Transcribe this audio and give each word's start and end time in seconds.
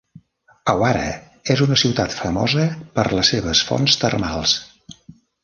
Awara 0.71 1.03
és 1.55 1.61
una 1.65 1.77
ciutat 1.81 2.15
famosa 2.21 2.65
per 2.97 3.07
les 3.19 3.31
seves 3.35 3.63
fonts 3.69 4.01
termals. 4.07 4.57